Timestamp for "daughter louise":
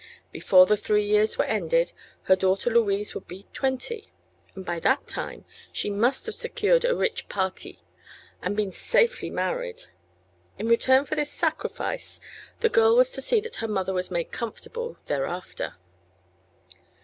2.35-3.13